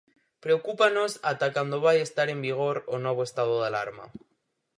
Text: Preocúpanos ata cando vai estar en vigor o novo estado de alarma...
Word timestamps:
Preocúpanos 0.43 1.11
ata 1.31 1.47
cando 1.55 1.83
vai 1.85 1.97
estar 2.01 2.27
en 2.35 2.39
vigor 2.47 2.75
o 2.93 2.97
novo 3.05 3.21
estado 3.29 3.53
de 3.59 3.65
alarma... 3.69 4.05